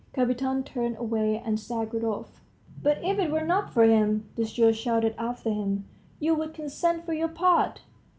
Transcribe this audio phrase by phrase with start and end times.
[0.15, 2.41] Kapiton turned away and staggered off.
[2.81, 5.85] "But, if it were not for him," the steward shouted after him,
[6.19, 7.83] "you would consent for your part?"